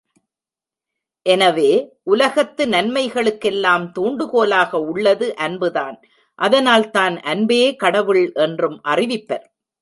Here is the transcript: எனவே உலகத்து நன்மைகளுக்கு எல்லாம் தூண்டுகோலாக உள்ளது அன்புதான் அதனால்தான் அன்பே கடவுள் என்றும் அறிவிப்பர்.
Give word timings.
எனவே 1.25 1.67
உலகத்து 2.03 2.63
நன்மைகளுக்கு 2.67 3.49
எல்லாம் 3.49 3.85
தூண்டுகோலாக 3.91 4.81
உள்ளது 4.91 5.27
அன்புதான் 5.47 5.97
அதனால்தான் 6.39 7.15
அன்பே 7.33 7.61
கடவுள் 7.75 8.23
என்றும் 8.45 8.77
அறிவிப்பர். 8.91 9.45